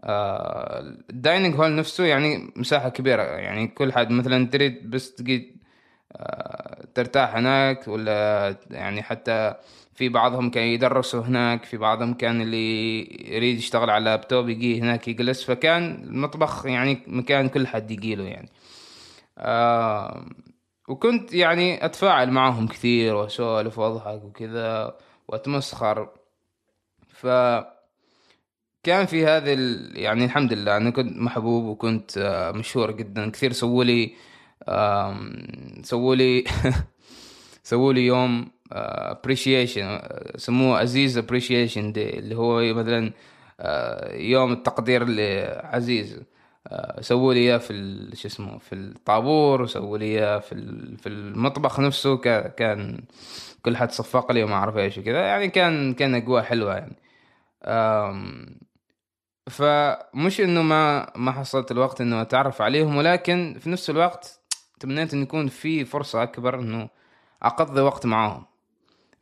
ال 0.04 0.25
dining 0.25 1.56
hall 1.56 1.76
نفسه 1.76 2.04
يعني 2.06 2.54
مساحة 2.56 2.90
كبيرة. 2.90 3.22
يعني 3.24 3.68
كل 3.68 3.94
حد 3.94 4.12
مثلا 4.12 4.48
تريد 4.48 4.90
بس 4.90 5.16
تجي 5.16 5.60
ترتاح 6.96 7.36
هناك 7.36 7.88
ولا 7.88 8.56
يعني 8.72 9.04
حتى 9.04 9.56
في 9.94 10.10
بعضهم 10.10 10.50
كان 10.50 10.64
يدرسوا 10.64 11.22
هناك 11.22 11.66
في 11.66 11.78
بعضهم 11.78 12.14
كان 12.14 12.42
اللي 12.42 13.00
يريد 13.36 13.58
يشتغل 13.58 13.90
على 13.90 14.06
لابتوب 14.06 14.50
يجي 14.50 14.82
هناك 14.82 15.08
يجلس. 15.08 15.44
فكان 15.44 16.04
المطبخ 16.04 16.66
يعني 16.66 17.04
مكان 17.08 17.50
كل 17.50 17.68
حد 17.68 17.92
يجيله 17.92 18.24
يعني. 18.24 18.50
آه 19.38 20.26
وكنت 20.90 21.34
يعني 21.34 21.86
أتفاعل 21.86 22.32
معهم 22.32 22.68
كثير 22.68 23.16
وأسولف 23.16 23.80
وأضحك 23.80 24.24
وكذا 24.24 24.98
وأتمسخر. 25.28 26.10
ف 27.08 27.28
كان 28.84 29.06
في 29.06 29.26
هذه 29.26 29.54
ال... 29.54 29.98
يعني 29.98 30.26
الحمد 30.26 30.54
لله 30.54 30.78
أنا 30.78 30.90
كنت 30.90 31.18
محبوب 31.18 31.66
وكنت 31.66 32.18
آه، 32.18 32.52
مشهور 32.52 32.92
جدا. 32.92 33.30
كثير 33.32 33.52
سووا 33.54 33.84
لي 33.84 34.14
سووا 35.84 36.16
لي 36.16 36.44
سووا 37.64 37.94
لي 37.94 38.06
يوم 38.06 38.52
appreciation 38.72 39.82
آه، 39.84 40.38
سموه 40.38 40.78
عزيز 40.80 41.18
appreciation 41.18 41.92
day 41.92 42.20
اللي 42.20 42.36
هو 42.36 42.74
مثلا 42.74 43.12
آه، 43.60 44.14
يوم 44.16 44.52
التقدير 44.54 45.06
لعزيز. 45.08 46.20
سووا 47.02 47.34
لي 47.34 47.40
إياه 47.40 47.58
في 47.58 47.74
شو 48.16 48.28
اسمه 48.28 48.58
في 48.58 48.76
الطابور 48.76 49.62
وسووا 49.62 49.98
لي 49.98 50.06
إياه 50.06 50.40
في 50.40 50.56
في 50.98 51.10
المطبخ 51.10 51.80
نفسه. 51.80 52.18
كان 52.58 53.04
كل 53.64 53.78
حد 53.78 53.92
صفق 53.92 54.32
لي 54.32 54.44
وما 54.44 54.54
أعرف 54.56 54.78
إيش 54.78 54.98
وكذا. 54.98 55.20
يعني 55.22 55.48
كان 55.50 55.94
كان 55.94 56.16
أجواء 56.16 56.44
حلوة 56.44 56.76
يعني. 56.76 56.96
فمش 59.50 60.42
إنه 60.42 60.62
ما 60.62 61.12
ما 61.16 61.32
حصلت 61.32 61.72
الوقت 61.72 62.02
إنه 62.02 62.22
أتعرف 62.22 62.62
عليهم 62.62 62.98
ولكن 62.98 63.58
في 63.60 63.70
نفس 63.70 63.90
الوقت 63.90 64.40
تمنيت 64.80 65.14
انه 65.14 65.24
يكون 65.24 65.48
في 65.48 65.86
فرصة 65.86 66.24
أكبر 66.24 66.60
إنه 66.60 66.90
أقضي 67.44 67.82
وقت 67.82 68.06
معاهم. 68.06 68.46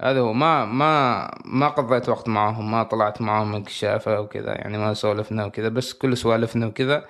هذا 0.01 0.19
هو. 0.19 0.33
ما 0.33 0.65
ما 0.65 1.31
ما 1.45 1.67
قضيت 1.67 2.09
وقت 2.09 2.29
معاهم 2.29 2.71
ما 2.71 2.83
طلعت 2.83 3.21
معاهم 3.21 3.51
من 3.51 3.63
كشافة 3.63 4.21
وكذا 4.21 4.51
يعني 4.55 4.77
ما 4.77 4.93
سولفنا 4.93 5.45
وكذا 5.45 5.69
بس 5.69 5.93
كل 5.93 6.17
سوالفنا 6.17 6.67
وكذا. 6.67 7.05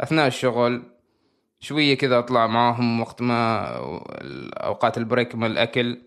أثناء 0.00 0.26
الشغل 0.26 0.82
شوية 1.60 1.98
كذا 1.98 2.18
أطلع 2.18 2.46
معاهم 2.46 3.00
وقت 3.00 3.22
ما 3.22 3.66
أوقات 4.52 4.98
البريك 4.98 5.34
من 5.34 5.46
الأكل 5.46 6.02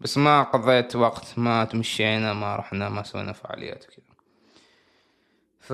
بس 0.00 0.18
ما 0.18 0.42
قضيت 0.42 0.96
وقت 0.96 1.38
ما 1.38 1.64
تمشينا 1.64 2.32
ما 2.32 2.56
رحنا 2.56 2.88
ما 2.88 3.02
سوينا 3.02 3.32
فعاليات 3.32 3.84
وكذا. 3.84 4.13
ف 5.64 5.72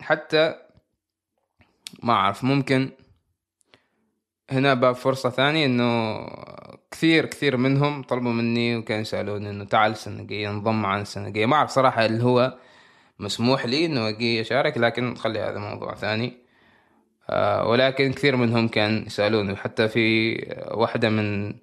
حتى 0.00 0.54
ما 2.02 2.12
أعرف 2.12 2.44
ممكن 2.44 2.90
هنا 4.50 4.74
باب 4.74 4.94
فرصة 4.94 5.30
ثانية 5.30 5.66
إنه 5.66 6.18
كثير 6.90 7.26
كثير 7.26 7.56
منهم 7.56 8.02
طلبوا 8.02 8.32
مني 8.32 8.76
وكانوا 8.76 9.02
يسألوني 9.02 9.50
إنه 9.50 9.64
تعال 9.64 9.96
الجاية 10.20 10.50
انضم 10.50 10.84
السنة 11.02 11.28
الجاية. 11.28 11.46
ما 11.46 11.56
أعرف 11.56 11.70
صراحة 11.70 12.06
اللي 12.06 12.24
هو 12.24 12.58
مسموح 13.18 13.66
لي 13.66 13.86
إنه 13.86 14.08
أجي 14.08 14.40
أشارك 14.40 14.78
لكن 14.78 15.14
خلي 15.14 15.38
هذا 15.40 15.58
موضوع 15.58 15.94
ثاني. 15.94 16.38
آه 17.30 17.68
ولكن 17.68 18.12
كثير 18.12 18.36
منهم 18.36 18.68
كان 18.68 19.06
يسألوني 19.06 19.52
وحتى 19.52 19.88
في 19.88 20.34
واحدة 20.70 21.08
من 21.10 21.54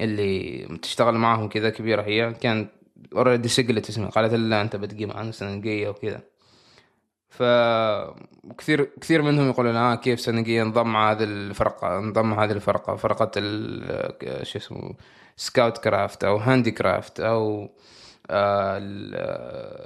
اللي 0.00 0.62
تشتغل 0.82 1.14
معهم 1.14 1.48
كذا 1.48 1.70
كبيرة 1.70 2.02
هي 2.02 2.32
كانت 2.32 2.70
already 3.12 3.48
سجلت 3.48 3.88
اسمي 3.88 4.06
قالت 4.06 4.34
لا 4.34 4.62
انت 4.62 4.76
بتجي 4.76 5.06
معنا 5.06 5.32
الجاية 5.42 5.88
وكذا 5.88 6.20
ف 7.30 7.42
كثير 8.58 8.84
كثير 9.00 9.22
منهم 9.22 9.48
يقولون 9.48 9.76
آه 9.76 9.94
كيف 9.94 10.20
سنجي 10.20 10.62
انضم 10.62 10.96
هذه 10.96 11.24
الفرقة 11.24 11.98
انضم 11.98 12.32
هذه 12.32 12.52
الفرقة. 12.52 12.96
فرقة 12.96 13.30
شو 14.42 14.58
اسمه 14.58 14.94
scoutcraft 15.36 16.24
أو 16.24 16.36
handicraft 16.36 17.20
أو 17.20 17.70
آه 18.30 18.78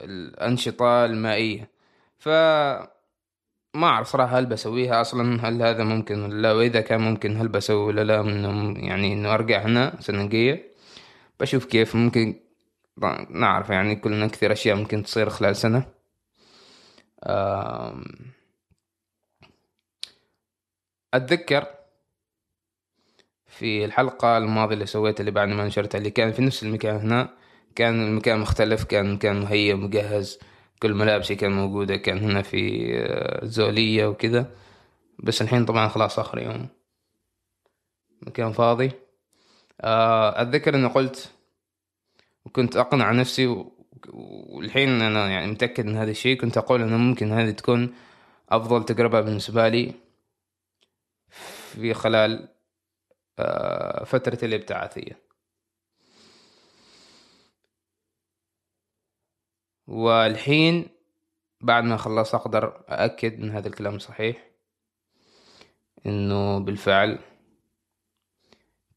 الأنشطة 0.05 1.05
المائية. 1.05 1.71
ف 2.19 2.29
ما 3.75 3.87
أعرف 3.87 4.09
صراحة 4.09 4.39
هل 4.39 4.47
بسويها 4.47 5.01
أصلا 5.01 5.49
هل 5.49 5.63
هذا 5.63 5.85
ممكن 5.85 6.23
ولا 6.23 6.43
لا 6.43 6.53
وإذا 6.53 6.81
كان 6.81 7.01
ممكن 7.01 7.37
هل 7.37 7.49
بسوي 7.49 7.77
ولا 7.85 8.05
لا 8.05 8.21
إنه 8.21 8.79
يعني 8.79 9.13
إنه 9.13 9.35
أرجع 9.35 9.63
هنا 9.63 9.97
سنجيه 10.01 10.73
بشوف 11.41 11.65
كيف 11.65 11.97
ممكن 11.97 12.41
نعرف 13.31 13.71
يعني 13.71 13.97
كلنا 13.97 14.27
كثير 14.27 14.53
أشياء 14.53 14.77
ممكن 14.77 15.03
تصير 15.03 15.31
خلال 15.31 15.57
سنة. 15.57 15.87
أتذكر 21.15 21.67
في 23.47 23.85
الحلقة 23.85 24.39
الماضية 24.39 24.75
اللي 24.75 24.87
سويتها 24.87 25.21
اللي 25.21 25.31
بعد 25.31 25.49
ما 25.49 25.67
نشرتها 25.67 25.99
اللي 25.99 26.11
كان 26.11 26.33
في 26.33 26.43
نفس 26.43 26.63
المكان 26.63 26.97
هنا 26.97 27.29
كان 27.77 28.03
المكان 28.03 28.39
مختلف 28.39 28.85
كان 28.85 29.15
مكان 29.15 29.41
مهيأ 29.41 29.75
مجهز. 29.75 30.39
كل 30.83 30.95
ملابسي 30.95 31.35
كان 31.35 31.53
موجودة 31.53 31.97
كان 31.97 32.19
هنا 32.19 32.43
في 32.43 32.93
آه، 32.99 33.45
زولية 33.47 34.07
وكذا. 34.07 34.51
بس 35.19 35.43
الحين 35.43 35.65
طبعا 35.65 35.89
خلاص 35.89 36.19
آخر 36.19 36.39
يوم. 36.39 36.69
مكان 38.23 38.53
فاضي. 38.53 38.91
آه، 39.81 40.43
أتذكر 40.43 40.75
إني 40.75 40.87
قلت 40.87 41.33
وكنت 42.45 42.77
أقنع 42.77 43.13
نفسي 43.13 43.65
والحين 44.13 44.89
أنا 45.03 45.31
يعني 45.31 45.47
متأكد 45.53 45.87
من 45.87 45.97
هذا 45.97 46.11
الشيء 46.11 46.41
كنت 46.41 46.59
أقول 46.59 46.83
إنه 46.83 46.97
ممكن 46.97 47.33
هذه 47.33 47.51
تكون 47.51 47.95
أفضل 48.51 48.85
تجربة 48.85 49.21
بالنسبة 49.21 49.69
لي 49.69 49.95
في 51.29 51.95
خلال 51.95 52.49
آه، 53.39 54.05
فترة 54.05 54.39
الابتعاثية 54.43 55.19
والحين 59.87 60.89
بعد 61.61 61.85
ما 61.85 61.97
خلص 61.97 62.35
أقدر 62.35 62.85
أأكد 62.89 63.43
أن 63.43 63.51
هذا 63.51 63.69
الكلام 63.69 63.99
صحيح 63.99 64.51
أنه 66.07 66.59
بالفعل 66.59 67.19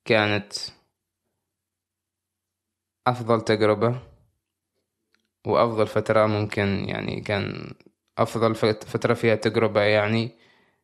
كانت 0.05 0.53
أفضل 3.07 3.41
تجربة 3.41 3.99
وأفضل 5.47 5.87
فترة 5.87 6.25
ممكن 6.25 6.85
يعني 6.89 7.21
كان 7.21 7.73
أفضل 8.17 8.55
فترة 8.55 9.13
فيها 9.13 9.35
تجربة 9.35 9.81
يعني 9.81 10.31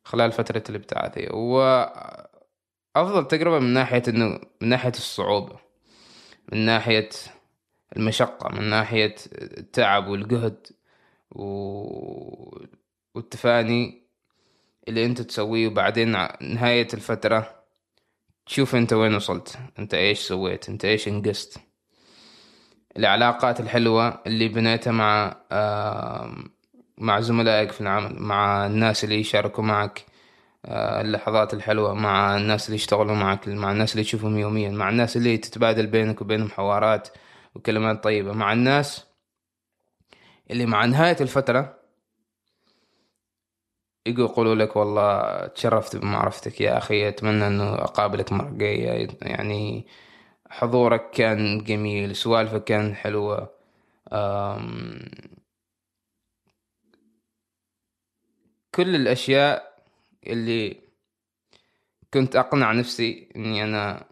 خلال 0.04 0.32
فترة 0.32 0.64
الابتعاثية 0.70 1.30
وأفضل 1.32 3.28
تجربة 3.28 3.60
من 3.60 3.74
ناحية 3.74 4.04
إنه 4.08 4.40
من 4.62 4.70
ناحية 4.70 4.90
الصعوبة 4.90 5.60
من 6.52 6.66
ناحية 6.66 7.10
المشقة 7.98 8.50
من 8.50 8.70
ناحية 8.70 9.16
التعب 9.34 10.08
والجهد 10.08 10.68
و... 11.32 11.44
والتفاني 13.16 14.04
اللي 14.88 15.06
انت 15.06 15.22
تسويه. 15.22 15.68
وبعدين 15.68 16.12
نهاية 16.42 16.88
الفترة 16.94 17.64
تشوف 18.46 18.76
انت 18.76 18.94
وين 18.94 19.16
وصلت 19.16 19.58
انت 19.80 19.94
إيش 19.94 20.20
سويت 20.20 20.70
انت 20.70 20.86
إيش 20.86 21.08
انجزت. 21.08 21.58
العلاقات 22.98 23.60
الحلوة 23.60 24.22
اللي 24.28 24.48
بنيتها 24.48 24.92
مع 24.92 25.36
مع 26.98 27.20
زملائك 27.20 27.72
في 27.72 27.82
العمل 27.82 28.16
مع 28.20 28.66
الناس 28.66 29.04
اللي 29.04 29.20
يشاركوا 29.20 29.64
معك 29.64 30.06
آه، 30.66 31.02
اللحظات 31.02 31.54
الحلوة 31.54 31.94
مع 31.94 32.38
الناس 32.38 32.66
اللي 32.66 32.76
يشتغلوا 32.76 33.16
معك 33.16 33.48
مع 33.48 33.72
الناس 33.72 33.92
اللي 33.94 34.04
تشوفهم 34.04 34.38
يوميا 34.38 34.70
مع 34.70 34.90
الناس 34.90 35.18
اللي 35.18 35.38
تتبادل 35.38 35.88
بينك 35.88 36.22
وبينهم 36.22 36.50
حوارات. 36.50 37.10
وكلمات 37.56 38.04
طيبة 38.04 38.34
مع 38.34 38.54
الناس 38.54 39.08
اللي 40.52 40.66
مع 40.66 40.86
نهاية 40.86 41.18
الفترة 41.22 41.80
يقولوا 44.08 44.56
لك 44.56 44.76
والله 44.76 45.48
تشرفت 45.48 45.96
بمعرفتك 45.96 46.62
يا 46.62 46.78
أخي 46.78 47.08
أتمنى 47.08 47.48
أنه 47.48 47.74
أقابلك 47.74 48.32
مرة 48.32 48.50
جاية. 48.50 49.08
يعني 49.22 49.88
حضورك 50.50 51.12
كان 51.12 51.64
جميل 51.64 52.16
سوالفك 52.16 52.64
كان 52.64 52.96
حلوة. 52.96 53.50
كل 58.76 58.96
الأشياء 58.96 59.74
اللي 60.28 60.82
كنت 62.14 62.36
أقنع 62.36 62.72
نفسي 62.72 63.30
إني 63.36 63.64
أنا 63.64 64.06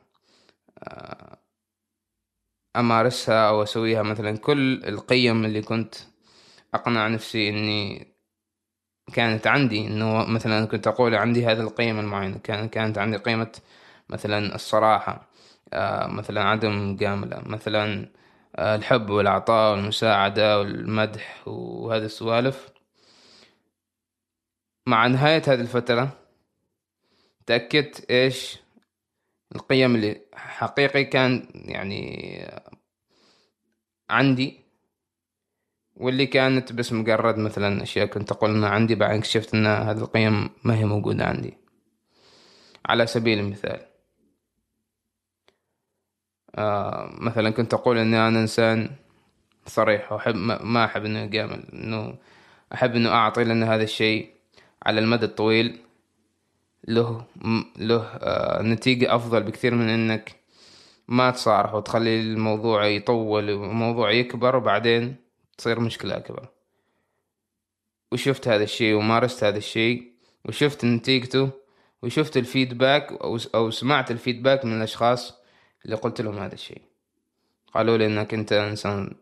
أمارسها 2.76 3.50
أو 3.50 3.64
أسويها 3.64 4.02
مثلا. 4.02 4.38
كل 4.38 4.84
القيم 4.86 5.46
اللي 5.46 5.62
كنت 5.62 5.96
أقنع 6.74 7.08
نفسي 7.08 7.50
إني 7.50 8.08
كانت 9.14 9.48
عندي 9.48 9.88
إنه 9.88 10.26
مثلا 10.26 10.66
كنت 10.66 10.88
أقول 10.88 11.16
عندي 11.16 11.46
هذه 11.46 11.60
القيم 11.60 12.00
المعينة 12.00 12.38
كان 12.38 12.68
كانت 12.70 12.98
عندي 12.98 13.18
قيمة 13.18 13.52
مثلا 14.10 14.56
الصراحة 14.56 15.28
آه، 15.74 16.08
مثلا 16.08 16.44
عدم 16.44 16.92
مجاملة 16.92 17.42
مثلا 17.46 18.10
آه، 18.56 18.76
الحب 18.76 19.10
والعطاء 19.10 19.72
والمساعدة 19.72 20.60
والمدح 20.60 21.48
وهذه 21.48 22.06
السوالف. 22.06 22.70
مع 24.88 25.08
نهاية 25.08 25.42
هذه 25.48 25.62
الفترة 25.62 26.10
تأكدت 27.46 28.12
إيش؟ 28.12 28.58
القيم 29.56 29.96
اللي 29.96 30.22
حقيقي 30.34 31.04
كان 31.04 31.48
يعني 31.54 32.22
عندي 34.10 34.62
واللي 35.96 36.26
كانت 36.26 36.74
بس 36.74 36.94
مجرد 36.94 37.38
مثلا 37.38 37.84
أشياء 37.84 38.06
كنت 38.06 38.32
أقول 38.32 38.50
إنها 38.50 38.70
عندي 38.70 38.96
بعدين 38.96 39.18
اكتشفت 39.18 39.54
إن 39.56 39.66
هذه 39.68 39.98
القيم 39.98 40.50
ما 40.64 40.78
هي 40.78 40.86
موجودة 40.86 41.26
عندي. 41.26 41.58
على 42.86 43.08
سبيل 43.08 43.40
المثال 43.40 43.86
آه 46.56 47.10
مثلا 47.14 47.50
كنت 47.50 47.74
أقول 47.74 47.98
إني 47.98 48.28
أنا 48.28 48.40
إنسان 48.40 48.90
صريح 49.66 50.12
وأحب 50.12 50.36
ما 50.36 50.86
أحب 50.86 51.06
إنه 51.06 51.24
أجامل 51.24 51.64
إنه 51.74 52.16
أحب 52.74 52.96
إنه 52.96 53.10
أعطي 53.10 53.44
لأن 53.44 53.64
هذا 53.64 53.84
الشيء 53.84 54.30
على 54.86 55.00
المدى 55.00 55.26
الطويل 55.26 55.80
له 56.88 57.26
له 57.78 58.04
آه 58.04 58.62
نتيجة 58.62 59.16
أفضل 59.16 59.44
بكثير 59.44 59.76
من 59.76 59.90
إنك 59.90 60.36
ما 61.08 61.32
تصارح 61.32 61.74
وتخلي 61.74 62.20
الموضوع 62.22 62.86
يطول 62.86 63.52
وموضوع 63.52 64.12
يكبر 64.12 64.56
وبعدين 64.56 65.16
تصير 65.58 65.80
مشكلة 65.80 66.18
أكبر. 66.18 66.48
وشفت 68.12 68.48
هذا 68.48 68.64
الشيء 68.64 68.96
ومارست 68.96 69.44
هذا 69.44 69.58
الشيء 69.58 70.12
وشفت 70.46 70.86
نتيجته 70.86 71.50
وشفت 72.04 72.38
الفيدباك 72.38 73.12
أو 73.56 73.70
سمعت 73.70 74.12
الفيدباك 74.12 74.66
من 74.66 74.78
الأشخاص 74.78 75.34
اللي 75.86 75.96
قلت 75.96 76.22
لهم 76.22 76.38
هذا 76.38 76.54
الشيء. 76.54 76.82
قالوا 77.74 77.98
لي 77.98 78.06
إنك 78.06 78.34
أنت 78.34 78.54
إنسان 78.54 79.16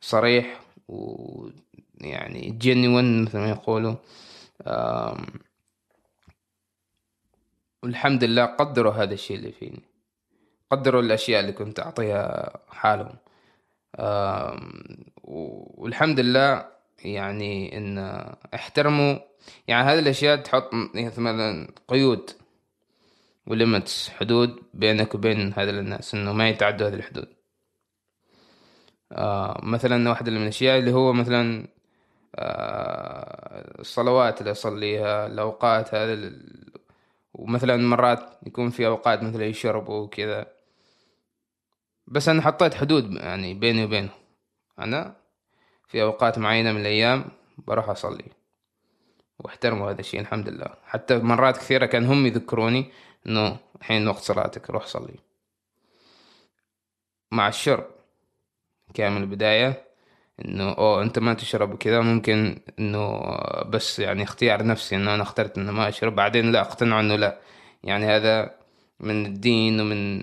صريح 0.00 0.60
ويعني 0.88 2.50
جينيون 2.50 3.22
مثل 3.22 3.38
ما 3.38 3.50
يقولوا 3.50 3.94
والحمد 7.82 8.24
لله 8.24 8.44
قدروا 8.44 8.92
هذا 8.92 9.14
الشيء 9.14 9.36
اللي 9.36 9.52
فيني. 9.52 9.82
قدروا 10.70 11.02
الأشياء 11.02 11.40
اللي 11.40 11.52
كنت 11.52 11.80
أعطيها 11.80 12.52
حالهم. 12.68 13.16
والحمد 15.78 16.20
لله 16.20 16.66
يعني 17.04 17.76
إن 17.78 17.98
احترموا 18.54 19.18
يعني 19.68 19.88
هذه 19.90 19.98
الأشياء 19.98 20.36
تحط 20.36 20.70
مثلا 20.94 21.68
قيود 21.88 22.30
وليمتس 23.46 24.08
حدود 24.10 24.62
بينك 24.74 25.14
وبين 25.14 25.52
هذه 25.56 25.70
الناس 25.70 26.14
إنه 26.14 26.32
ما 26.32 26.48
يتعدوا 26.48 26.88
هذه 26.88 26.94
الحدود. 26.94 27.28
آه 29.12 29.60
مثلا 29.62 30.08
واحدة 30.10 30.30
من 30.32 30.42
الأشياء 30.42 30.78
اللي 30.78 30.92
هو 30.92 31.12
مثلا 31.12 31.66
آه 32.36 33.80
الصلوات 33.80 34.40
اللي 34.40 34.50
أصليها 34.50 35.26
الأوقات 35.26 35.94
هذا 35.94 36.32
ومثلا 37.40 37.76
مرات 37.76 38.38
يكون 38.46 38.70
في 38.70 38.86
أوقات 38.86 39.22
مثلا 39.22 39.44
يشربوا 39.44 40.00
وكذا. 40.00 40.46
بس 42.06 42.28
أنا 42.28 42.42
حطيت 42.42 42.74
حدود 42.74 43.12
يعني 43.12 43.54
بيني 43.54 43.84
وبينه. 43.84 44.10
أنا 44.78 45.16
في 45.88 46.02
أوقات 46.02 46.38
معينة 46.38 46.72
من 46.72 46.80
الأيام 46.80 47.24
بروح 47.58 47.88
أصلي 47.88 48.24
واحترموا 49.38 49.90
هذا 49.90 50.00
الشيء 50.00 50.20
الحمد 50.20 50.48
لله. 50.48 50.74
حتى 50.84 51.18
مرات 51.18 51.56
كثيرة 51.56 51.86
كان 51.86 52.06
هم 52.06 52.26
يذكروني 52.26 52.92
إنه 53.26 53.58
الحين 53.76 54.08
وقت 54.08 54.22
صلاتك 54.22 54.70
روح 54.70 54.86
صلي. 54.86 55.18
مع 57.32 57.48
الشرب 57.48 57.86
كان 58.94 59.12
من 59.12 59.22
البداية. 59.22 59.89
إنه 60.44 60.70
أوه 60.70 61.02
أنت 61.02 61.18
ما 61.18 61.34
تشرب 61.34 61.76
كذا 61.76 62.00
ممكن 62.00 62.58
إنه 62.78 63.20
بس 63.62 63.98
يعني 63.98 64.22
اختيار 64.22 64.66
نفسي 64.66 64.96
إنه 64.96 65.14
أنا 65.14 65.22
اخترت 65.22 65.58
إنه 65.58 65.72
ما 65.72 65.88
أشرب 65.88 66.14
بعدين 66.14 66.52
لا 66.52 66.60
اقتنعوا 66.60 67.00
إنه 67.00 67.16
لا. 67.16 67.40
يعني 67.84 68.06
هذا 68.06 68.54
من 69.00 69.26
الدين 69.26 69.80
ومن 69.80 70.20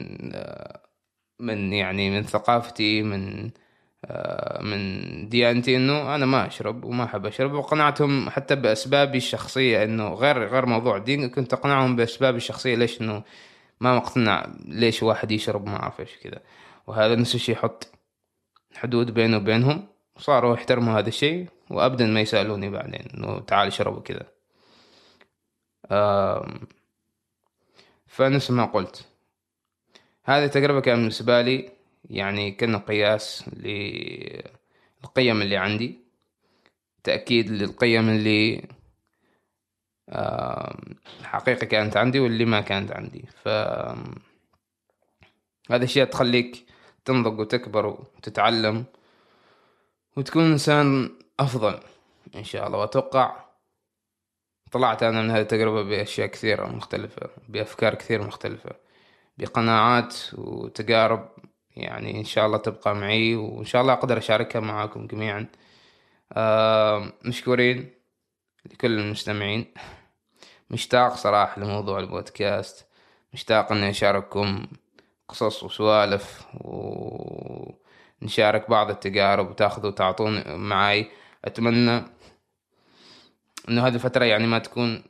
من 1.40 1.74
يعني 1.74 2.10
من 2.10 2.24
ثقافتي 2.24 3.04
من 3.04 3.52
آه، 4.06 4.62
من 4.62 5.30
ديانتي 5.30 5.76
إنه 5.78 6.16
أنا 6.16 6.26
ما 6.26 6.48
أشرب 6.48 6.84
وما 6.84 7.04
أحب 7.04 7.26
أشرب. 7.26 7.54
وقنعتهم 7.54 8.30
حتى 8.30 8.56
بأسبابي 8.56 9.18
الشخصية 9.18 9.84
إنه 9.84 10.14
غير 10.14 10.48
غير 10.48 10.66
موضوع 10.66 10.98
الدين 10.98 11.30
كنت 11.30 11.54
أقنعهم 11.54 11.96
بأسبابي 11.96 12.38
الشخصية 12.38 12.76
ليش 12.76 13.02
إنه 13.02 13.24
ما 13.82 13.96
مقتنع 13.96 14.48
ليش 14.66 15.04
واحد 15.04 15.32
يشرب 15.32 15.66
ما 15.68 15.76
أعرف 15.84 16.00
إيش 16.00 16.18
كذا. 16.24 16.40
وهذا 16.88 17.16
نفس 17.16 17.36
الشيء 17.36 17.56
يحط 17.56 17.88
حدود 18.76 19.14
بينه 19.14 19.38
وبينهم. 19.38 19.88
صاروا 20.18 20.54
يحترموا 20.54 21.00
هذا 21.00 21.08
الشيء 21.08 21.48
وابدا 21.70 22.08
ما 22.08 22.22
يسألوني 22.22 22.70
بعدين 22.70 23.08
إنه 23.14 23.40
تعال 23.40 23.68
اشرب 23.68 23.98
وكذا 23.98 24.26
فنفس 28.08 28.52
ما 28.52 28.66
قلت. 28.66 29.06
هذه 30.24 30.46
التجربة 30.46 30.82
كان 30.82 30.96
بالنسبة 30.96 31.42
لي 31.42 31.70
يعني 32.10 32.52
كان 32.52 32.78
قياس 32.80 33.50
للقيم 33.54 35.42
اللي 35.42 35.58
عندي 35.58 36.00
تأكيد 37.04 37.50
للقيم 37.52 38.10
اللي 38.10 38.68
حقيقة 41.24 41.66
كانت 41.66 41.98
عندي 41.98 42.20
واللي 42.20 42.46
ما 42.46 42.62
كانت 42.62 42.92
عندي. 42.92 43.26
ف 43.44 43.48
هذا 45.72 45.84
الشيء 45.84 46.04
تخليك 46.04 46.66
تنضج 47.06 47.40
وتكبر 47.40 47.86
وتتعلم. 47.86 48.86
وتكون 50.18 50.52
إنسان 50.52 51.18
أفضل 51.40 51.80
إن 52.36 52.44
شاء 52.44 52.68
الله. 52.68 52.78
وأتوقع 52.78 53.36
طلعت 54.72 55.04
أنا 55.04 55.22
من 55.22 55.32
هذه 55.32 55.42
التجربة 55.42 55.84
بأشياء 55.84 56.28
كثيرة 56.28 56.66
مختلفة 56.66 57.30
بأفكار 57.50 57.96
كثير 57.96 58.24
مختلفة 58.24 58.72
بقناعات 59.38 60.16
وتجارب 60.34 61.30
يعني 61.76 62.20
إن 62.20 62.24
شاء 62.24 62.46
الله 62.46 62.58
تبقى 62.58 62.96
معي 62.96 63.36
وإن 63.36 63.66
شاء 63.66 63.82
الله 63.82 63.94
أقدر 63.94 64.18
أشاركها 64.18 64.60
معاكم 64.60 65.08
جميعا. 65.08 65.48
آه 66.34 67.14
مشكورين 67.26 67.92
لكل 68.66 69.00
المستمعين. 69.00 69.74
مشتاق 70.70 71.16
صراحة 71.16 71.62
لموضوع 71.62 72.00
البودكاست. 72.00 72.88
مشتاق 73.34 73.72
إني 73.72 73.90
أشارككم 73.90 74.68
قصص 75.30 75.64
وسوالف 75.64 76.46
ونشارك 78.22 78.70
بعض 78.70 78.90
التجارب 78.90 79.50
وتاخذوا 79.50 79.90
وتعطون 79.90 80.56
معاي. 80.56 81.08
أتمنى 81.46 82.04
إنه 83.70 83.88
هذه 83.88 83.96
الفترة 83.96 84.26
يعني 84.26 84.48
ما 84.48 84.60
تكون 84.60 85.04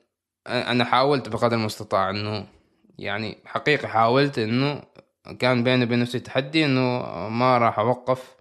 أنا 0.48 0.86
حاولت 0.86 1.30
بقدر 1.30 1.58
المستطاع 1.58 2.10
إنه 2.10 2.48
يعني 3.00 3.38
حقيقة 3.46 3.88
حاولت 3.88 4.40
إنه 4.40 4.84
كان 5.40 5.64
بيني 5.64 5.84
وبين 5.84 6.00
نفسي 6.00 6.20
تحدي 6.20 6.66
إنه 6.66 7.00
ما 7.30 7.58
راح 7.58 7.80
أوقف 7.80 8.36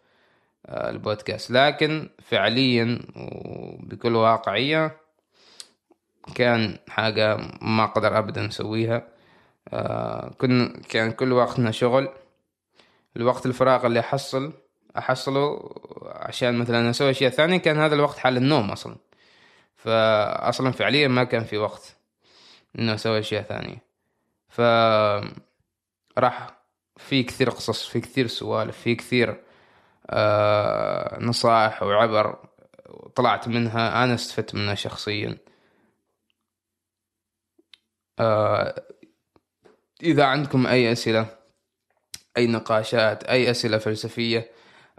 آه، 0.67 0.91
البودكاست. 0.91 1.51
لكن 1.51 2.09
فعليا 2.23 2.99
وبكل 3.17 4.15
واقعية 4.15 4.97
كان 6.35 6.79
حاجة 6.89 7.37
ما 7.63 7.85
أقدر 7.85 8.19
ابدا 8.19 8.49
أسويها. 8.49 9.09
آه، 9.69 10.31
كن 10.39 10.83
كان 10.89 11.13
كل 11.13 11.33
وقتنا 11.33 11.71
شغل. 11.71 12.09
الوقت 13.17 13.47
الفراغ 13.47 13.87
اللي 13.87 14.01
أحصل 14.01 14.53
أحصله 14.99 15.75
عشان 16.03 16.59
مثلا 16.59 16.91
أسوي 16.91 17.11
أشياء 17.11 17.31
ثانية 17.31 17.57
كان 17.57 17.79
هذا 17.79 17.95
الوقت 17.95 18.19
حال 18.19 18.37
النوم 18.37 18.71
أصلا. 18.71 18.97
فاصلا 19.77 20.73
فعليا 20.73 21.09
ما 21.09 21.25
كان 21.25 21.45
في 21.45 21.59
وقت 21.59 21.97
إنه 22.79 22.95
أسوي 22.95 23.19
أشياء 23.19 23.43
ثانية. 23.43 23.83
ف 24.49 24.61
راح 26.19 26.57
في 26.97 27.23
كثير 27.23 27.51
قصص 27.51 27.87
في 27.89 28.01
كثير 28.01 28.27
سوالف 28.27 28.79
في 28.79 28.95
كثير 28.95 29.43
آه 30.11 31.19
نصائح 31.21 31.83
وعبر 31.83 32.49
طلعت 33.15 33.49
منها. 33.49 34.05
أنا 34.05 34.15
استفدت 34.15 34.55
منها 34.55 34.75
شخصيا. 34.75 35.39
آه 38.19 38.83
إذا 40.03 40.25
عندكم 40.25 40.67
أي 40.67 40.93
أسئلة 40.93 41.36
أي 42.37 42.47
نقاشات 42.47 43.25
أي 43.25 43.51
أسئلة 43.51 43.79
فلسفية 43.79 44.51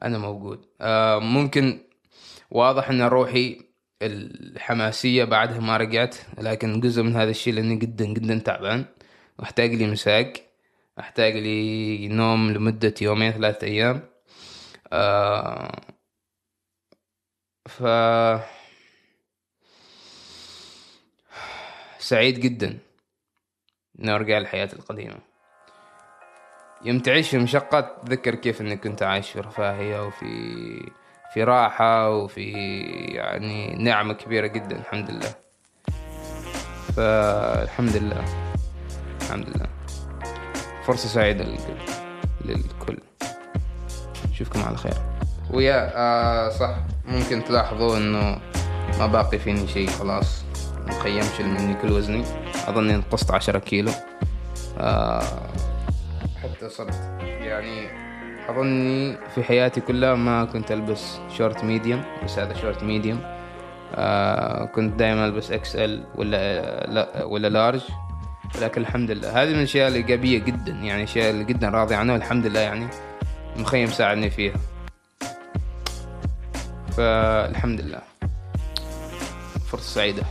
أنا 0.04 0.18
موجود. 0.18 0.66
آه 0.82 1.20
ممكن 1.20 1.80
واضح 2.52 2.90
أن 2.90 3.02
روحي 3.02 3.62
الحماسية 4.02 5.24
بعدها 5.24 5.60
ما 5.60 5.78
رجعت 5.78 6.16
لكن 6.38 6.80
جزء 6.80 7.04
من 7.04 7.16
هذا 7.16 7.30
الشيء 7.30 7.54
لأني 7.54 7.76
جدا 7.76 8.06
جدا 8.06 8.40
تعبان. 8.40 8.86
واحتاج 9.40 9.74
لي 9.74 9.88
مساق 9.88 10.34
أحتاج 11.00 11.34
لي 11.34 12.08
نوم 12.08 12.52
لمدة 12.52 12.94
يومين 13.02 13.32
ثلاثة 13.32 13.68
أيام. 13.68 14.10
آه 14.94 15.82
ف 17.68 17.84
سعيد 22.00 22.40
جدا 22.40 22.80
إني 24.00 24.12
أرجع 24.16 24.40
لحياتي 24.40 24.76
القديمة. 24.76 25.20
يوم 26.86 27.00
تعيش 27.00 27.30
في 27.30 27.38
مشقات 27.38 27.96
تذكر 28.06 28.36
كيف 28.36 28.62
إنك 28.62 28.84
كنت 28.84 29.04
عايش 29.04 29.30
في 29.30 29.40
رفاهية 29.40 30.06
وفي 30.06 30.92
في 31.34 31.44
راحة 31.44 32.10
وفي 32.10 32.52
يعني 33.08 33.76
نعمة 33.76 34.14
كبيرة 34.14 34.48
جدا 34.48 34.80
الحمد 34.80 35.12
لله. 35.12 35.36
فالحمد 36.96 37.96
لله 37.96 38.26
الحمد 39.22 39.50
لله. 39.50 39.68
فرصة 40.86 41.08
سعيدة 41.10 41.44
للكل 41.44 41.78
للكل. 42.46 42.98
نشوفكم 44.32 44.62
على 44.62 44.78
خير. 44.78 44.94
ويا 45.54 45.92
آه 45.96 46.50
صح 46.50 46.76
ممكن 47.06 47.44
تلاحظوا 47.44 47.98
إنه 47.98 48.40
ما 49.00 49.08
باقي 49.08 49.40
فيني 49.40 49.68
شيء 49.68 49.90
خلاص. 49.90 50.44
مخيم 50.88 51.24
شل 51.38 51.48
مني 51.48 51.74
كل 51.82 51.92
وزني. 51.92 52.24
أظني 52.68 52.94
نقصت 52.94 53.32
عشرة 53.32 53.60
كيلو. 53.60 53.92
آه 54.78 55.24
حتى 56.58 56.70
صرت 56.70 56.96
يعني 57.22 57.90
أظني 58.50 59.18
في 59.36 59.44
حياتي 59.44 59.82
كلها 59.82 60.16
ما 60.16 60.46
كنت 60.46 60.72
ألبس 60.72 61.18
شورت 61.38 61.64
medium 61.64 62.04
بس 62.24 62.40
هذا 62.40 62.54
شورت 62.54 62.84
medium 62.84 63.22
آه 63.96 64.66
كنت 64.66 65.00
دائما 65.00 65.26
ألبس 65.26 65.52
XL 65.52 66.04
ولا 66.16 66.86
لا 66.86 67.24
ولا 67.24 67.48
large. 67.48 67.82
لكن 68.62 68.82
الحمد 68.82 69.12
لله. 69.12 69.44
هذه 69.44 69.50
من 69.50 69.56
الأشياء 69.56 69.88
الإيجابية 69.88 70.38
جدا 70.40 70.72
يعني 70.72 71.04
أشياء 71.04 71.30
اللي 71.30 71.44
جدا 71.44 71.70
راضي 71.70 71.96
عنها 71.96 72.14
والحمد 72.14 72.46
لله 72.46 72.60
يعني 72.60 72.88
المخيم 73.56 73.88
ساعدني 73.88 74.30
فيها. 74.30 74.56
فالحمد 76.98 77.82
لله. 77.82 78.02
فرصة 79.72 79.96
سعيدة. 79.96 80.24